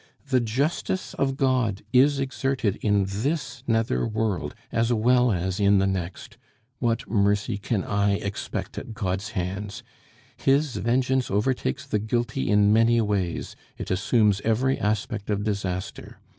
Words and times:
The 0.29 0.39
justice 0.39 1.13
of 1.13 1.37
God 1.37 1.83
is 1.93 2.19
exerted 2.19 2.77
in 2.77 3.05
this 3.07 3.61
nether 3.67 4.03
world 4.07 4.55
as 4.71 4.91
well 4.91 5.31
as 5.31 5.59
in 5.59 5.77
the 5.77 5.85
next. 5.85 6.39
What 6.79 7.07
mercy 7.07 7.59
can 7.59 7.83
I 7.83 8.13
expect 8.13 8.79
at 8.79 8.95
God's 8.95 9.29
hands? 9.37 9.83
His 10.37 10.75
vengeance 10.77 11.29
overtakes 11.29 11.85
the 11.85 11.99
guilty 11.99 12.49
in 12.49 12.73
many 12.73 12.99
ways; 12.99 13.55
it 13.77 13.91
assumes 13.91 14.41
every 14.43 14.79
aspect 14.79 15.29
of 15.29 15.43
disaster. 15.43 16.17